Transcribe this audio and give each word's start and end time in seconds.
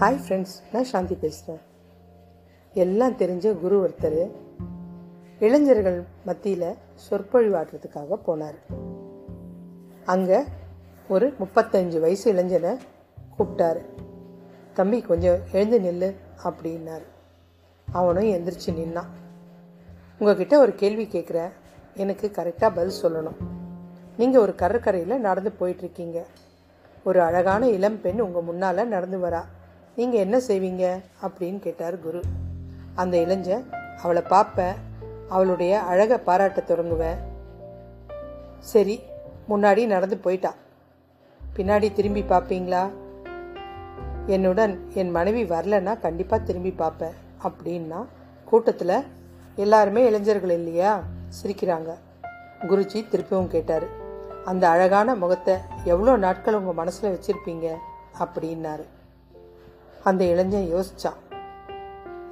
Hi 0.00 0.18
friends 0.24 0.52
நான் 0.72 0.84
சாந்தி 0.84 1.14
பேசுகிறேன் 1.14 1.60
எல்லாம் 2.74 3.16
தெரிஞ்ச 3.16 3.58
குரு 3.58 3.76
ஒருத்தர் 3.84 4.30
இளைஞர்கள் 5.38 6.04
மத்தியில் 6.24 6.76
சொற்பொழிவாட்டுறதுக்காக 7.04 8.18
போனார். 8.26 8.58
அங்கே 10.04 10.38
ஒரு 11.08 11.32
முப்பத்தஞ்சு 11.40 12.00
வயசு 12.00 12.32
இளைஞனை 12.32 12.76
கூப்பிட்டாரு. 13.38 13.82
தம்பி 14.74 15.00
கொஞ்சம் 15.02 15.38
எழுந்து 15.52 15.80
நில்லு 15.80 16.14
அப்படின்னார். 16.44 17.04
அவனும் 17.88 18.30
எந்திரிச்சு 18.36 18.70
நின்னான். 18.80 19.12
உங்ககிட்ட 20.18 20.58
ஒரு 20.58 20.74
கேள்வி 20.74 21.04
கேட்குறேன் 21.04 21.52
எனக்கு 21.94 22.32
கரெக்டாக 22.38 22.74
பதில் 22.74 23.00
சொல்லணும். 23.02 23.38
நீங்கள் 24.16 24.40
ஒரு 24.40 24.54
கடற்கரையில் 24.54 25.24
நடந்து 25.28 25.52
போயிட்டுருக்கீங்க 25.60 26.22
ஒரு 27.04 27.20
அழகான 27.20 27.68
இளம் 27.68 28.00
பெண் 28.00 28.20
உங்கள் 28.20 28.42
முன்னால் 28.42 28.88
நடந்து 28.88 29.18
வரா. 29.28 29.44
நீங்கள் 29.98 30.20
என்ன 30.20 30.38
செய்வீங்க? 30.38 31.00
அப்படின்னு 31.22 31.58
கேட்டார் 31.58 32.00
குரு. 32.00 32.20
அந்த 32.94 33.16
இளைஞன் 33.16 33.70
அவளை 34.02 34.22
பார்ப்பேன் 34.22 34.74
அவளுடைய 35.28 35.80
அழகை 35.80 36.18
பாராட்ட 36.18 36.62
தொடங்குவேன் 36.66 37.16
சரி 38.58 39.00
முன்னாடி 39.48 39.86
நடந்து 39.86 40.16
போயிட்டா. 40.16 40.54
பின்னாடி 41.56 41.92
திரும்பி 41.92 42.22
பார்ப்பீங்களா? 42.22 42.90
என்னுடன் 44.26 44.90
என் 44.94 45.10
மனைவி 45.10 45.42
வரலன்னா 45.44 45.98
கண்டிப்பாக 45.98 46.44
திரும்பி 46.44 46.70
பார்ப்பேன். 46.70 47.16
அப்படின்னா 47.42 48.04
கூட்டத்தில் 48.44 49.04
எல்லாருமே 49.56 50.04
இளைஞர்கள் 50.04 50.50
இல்லையா? 50.50 51.02
சிரிக்கிறாங்க. 51.42 51.94
குருஜி 52.60 53.04
திருப்பியும் 53.10 53.46
கேட்டார். 53.46 53.86
அந்த 54.44 54.68
அழகான 54.68 55.14
முகத்தை 55.14 55.54
எவ்வளோ 55.84 56.16
நாட்கள் 56.16 56.54
உங்கள் 56.54 56.74
மனசில் 56.74 57.18
வச்சுருப்பீங்க? 57.18 57.74
அப்படின்னாரு. 58.18 58.86
அந்த 60.04 60.24
இளைஞன் 60.24 60.74
யோசிச்சான் 60.74 61.16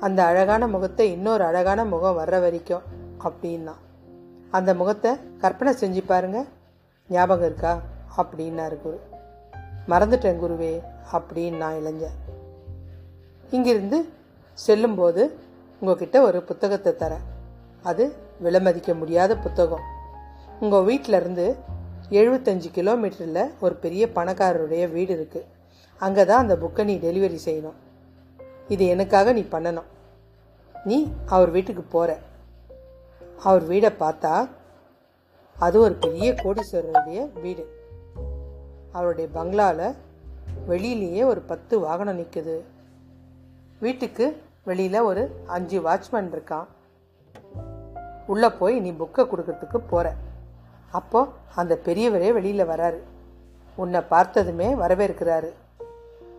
அந்த 0.01 0.25
அழகான 0.25 0.67
முகத்தை 0.67 1.11
இன்னொரு 1.11 1.45
அழகான 1.45 1.85
முகம் 1.85 2.19
வர்ற 2.19 2.41
வரைக்கும் 2.41 2.83
அப்படின்னா 3.25 3.73
அந்த 4.51 4.75
முகத்தை 4.75 5.13
கற்பனை 5.39 5.75
செஞ்சு 5.75 6.03
பாருங்க. 6.07 6.45
ஞாபகம் 7.09 7.45
இருக்கா? 7.45 7.81
அப்படின்னாரு 8.17 8.81
குரு. 8.81 9.01
மறந்துட்டேன் 9.89 10.39
குருவே 10.39 10.83
அப்படின்னு 11.13 11.57
நான் 11.57 11.77
இளைஞன். 11.77 12.17
இங்கிருந்து 13.51 14.09
செல்லும்போது 14.53 15.39
உங்ககிட்ட 15.81 16.21
ஒரு 16.21 16.43
புத்தகத்தை 16.43 16.93
தரேன். 16.93 17.25
அது 17.83 18.13
விலமதிக்க 18.43 18.95
முடியாத 18.95 19.37
புத்தகம். 19.37 19.81
உங்கள் 20.61 20.85
வீட்டிலருந்து 20.85 21.57
எழுபத்தஞ்சு 22.11 22.71
கிலோமீட்டரில் 22.75 23.51
ஒரு 23.61 23.75
பெரிய 23.75 24.07
பணக்காரருடைய 24.15 24.93
வீடு 24.93 25.29
இருக்குது 25.29 25.55
அங்கே 26.05 26.25
தான் 26.29 26.43
அந்த 26.45 26.55
புக்கை 26.63 26.85
நீ 26.89 26.95
டெலிவரி 27.07 27.39
செய்யணும். 27.45 27.79
இது 28.75 28.85
எனக்காக 28.95 29.33
நீ 29.39 29.43
பண்ணணும். 29.55 29.89
நீ 30.91 30.99
அவர் 31.35 31.51
வீட்டுக்கு 31.57 31.83
போகிற 31.95 32.11
அவர் 33.49 33.65
வீடை 33.71 33.91
பார்த்தா 34.03 34.33
அது 35.57 35.77
ஒரு 35.85 35.95
பெரிய 36.05 36.29
கோடீஸ்வரருடைய 36.43 37.21
வீடு. 37.45 37.65
அவருடைய 38.97 39.27
பங்களாவில் 39.37 39.97
வெளியிலேயே 40.71 41.23
ஒரு 41.33 41.41
பத்து 41.51 41.75
வாகனம் 41.87 42.19
நிற்குது 42.21 42.57
வீட்டுக்கு 43.85 44.27
வெளியில் 44.69 45.07
ஒரு 45.11 45.23
அஞ்சு 45.57 45.79
வாட்ச்மேன் 45.87 46.31
இருக்கான். 46.35 46.67
உள்ளே 48.33 48.49
போய் 48.61 48.77
நீ 48.85 48.91
புக்கை 49.03 49.23
கொடுக்கறதுக்கு 49.33 49.79
போகிற 49.93 50.15
அப்போ 50.99 51.21
அந்த 51.61 51.75
பெரியவரே 51.87 52.31
வெளியில் 52.39 52.71
வராரு. 52.73 53.01
உன்னை 53.83 54.01
பார்த்ததுமே 54.15 54.69
வரவேற்கிறாரு. 54.83 55.51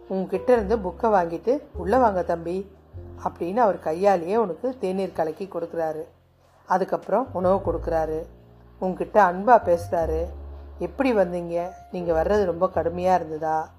உங்ககிட்ட 0.07 0.53
இருந்து 0.53 0.75
புக்கை 0.77 1.09
வாங்கிட்டு 1.17 1.53
உள்ளே 1.75 1.97
வாங்க 1.97 2.23
தம்பி 2.23 2.57
அப்படின்னு 3.23 3.57
அவர் 3.57 3.79
கையாலேயே 3.79 4.35
உனக்கு 4.35 4.77
தேநீர் 4.79 5.17
கலக்கி 5.19 5.49
கொடுக்குறாரு. 5.51 6.03
அதுக்கப்புறம் 6.65 7.27
உணவு 7.33 7.57
கொடுக்குறாரு. 7.57 8.19
உங்ககிட்ட 8.79 9.23
அன்பாக 9.23 9.59
பேசுகிறாரு 9.67 10.21
எப்படி 10.79 11.13
வந்தீங்க? 11.13 11.71
நீங்கள் 11.91 12.15
வர்றது 12.15 12.43
ரொம்ப 12.43 12.69
கடுமையாக 12.69 13.23
இருந்ததா? 13.23 13.69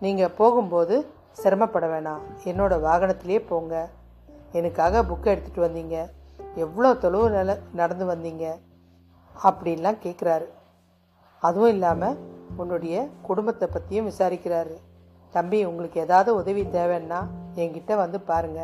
நீங்கள் 0.00 0.34
போகும்போது 0.36 1.12
சிரமப்பட 1.32 1.86
வேணாம். 1.86 2.22
என்னோட 2.44 2.74
வாகனத்திலே 2.80 3.46
போங்க. 3.46 3.88
எனக்காக 4.52 5.02
புக்கை 5.02 5.30
எடுத்துகிட்டு 5.34 5.66
வந்தீங்க. 5.68 5.96
எவ்வளோ 6.54 6.92
தொழுவு 6.94 7.30
நல 7.30 7.58
நடந்து 7.74 8.06
வந்தீங்க? 8.06 8.46
அப்படின்லாம் 9.44 10.02
கேட்குறாரு 10.02 10.46
அதுவும் 11.42 11.68
இல்லாமல் 11.68 12.18
உன்னுடைய 12.56 13.08
குடும்பத்தை 13.22 13.68
பற்றியும் 13.72 14.08
விசாரிக்கிறாரு. 14.08 14.74
தம்பி 15.32 15.58
உங்களுக்கு 15.70 15.98
ஏதாவது 16.06 16.30
உதவி 16.40 16.62
தேவைன்னா 16.76 17.20
என்கிட்ட 17.62 17.92
வந்து 18.02 18.18
பாருங்க. 18.30 18.60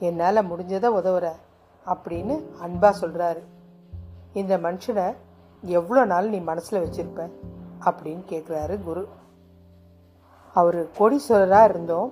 என்னால் 0.00 0.48
முடிஞ்சதை 0.50 0.88
உதவுற 1.00 1.26
அப்படின்னு 1.86 2.34
அன்பாக 2.64 2.92
சொல்கிறாரு 3.02 3.42
இந்த 4.40 4.54
மனுஷனை 4.66 5.06
எவ்வளோ 5.62 6.02
நாள் 6.12 6.28
நீ 6.34 6.38
மனசில் 6.50 6.82
வச்சுருப்ப 6.84 7.26
அப்படின்னு 7.86 8.22
கேட்குறாரு 8.32 8.76
குரு. 8.88 9.04
அவர் 10.54 10.78
கோடீஸ்வரராக 10.98 11.68
இருந்தோம். 11.70 12.10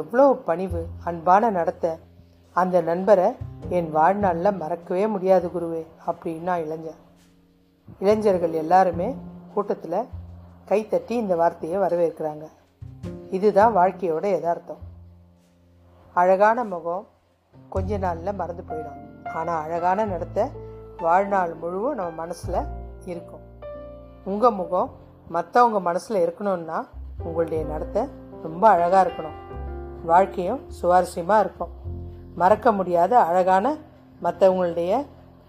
எவ்வளோ 0.00 0.26
பணிவு 0.48 0.82
அன்பான 1.04 1.50
நடத்த. 1.58 1.86
அந்த 2.56 2.76
நண்பரை 2.88 3.28
என் 3.76 3.90
வாழ்நாளில் 3.90 4.58
மறக்கவே 4.62 5.04
முடியாது 5.14 5.46
குருவே 5.54 5.82
அப்படின்னா 6.06 6.54
இளைஞன் 6.64 7.00
இளைஞர்கள் 7.98 8.54
எல்லாருமே 8.62 9.08
கூட்டத்தில் 9.54 10.08
கைத்தட்டி 10.68 11.14
இந்த 11.22 11.34
வார்த்தையை 11.40 11.78
வரவேற்கிறாங்க. 11.84 12.44
இதுதான் 13.36 13.76
வாழ்க்கையோட 13.76 14.24
யதார்த்தம். 14.30 14.80
அழகான 16.12 16.64
முகம் 16.64 17.04
கொஞ்ச 17.68 17.98
நாளில் 17.98 18.38
மறந்து 18.40 18.62
போயிடும். 18.68 18.98
ஆனால் 19.34 19.62
அழகான 19.64 20.04
நடத்தை 20.04 20.44
வாழ்நாள் 20.98 21.54
முழுவதும் 21.54 21.94
நம்ம 21.94 22.10
மனசில் 22.10 22.58
இருக்கும். 23.04 23.44
உங்கள் 24.24 24.58
முகம் 24.60 24.90
மற்றவங்க 25.32 25.80
மனசில் 25.80 26.22
இருக்கணும்னா 26.24 26.78
உங்களுடைய 27.24 27.64
நடத்தை 27.64 28.02
ரொம்ப 28.42 28.64
அழகாக 28.68 29.02
இருக்கணும். 29.06 29.38
வாழ்க்கையும் 30.04 30.60
சுவாரஸ்யமாக 30.82 31.44
இருக்கும். 31.44 31.72
மறக்க 32.34 32.72
முடியாத 32.72 33.12
அழகான 33.18 33.74
மற்றவங்களுடைய 34.22 34.92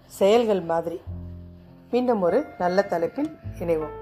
செயல்கள் 0.06 0.62
மாதிரி. 0.72 1.02
மீண்டும் 1.90 2.22
ஒரு 2.22 2.40
நல்ல 2.58 2.82
தலைப்பில் 2.82 3.30
இணைவோம். 3.58 3.94